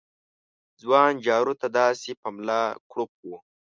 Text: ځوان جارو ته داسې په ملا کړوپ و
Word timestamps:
ځوان 0.81 1.11
جارو 1.25 1.53
ته 1.61 1.67
داسې 1.79 2.11
په 2.21 2.27
ملا 2.35 2.61
کړوپ 2.89 3.11
و 3.27 3.29